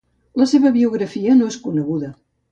[0.41, 2.11] La seva biografia no és coneguda.